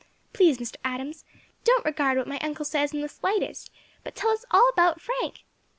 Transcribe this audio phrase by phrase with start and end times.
[0.33, 0.77] Please, Mr.
[0.83, 1.23] Adams,
[1.63, 3.69] don't regard what my uncle says in the slightest,
[4.03, 5.43] but tell us all about Frank.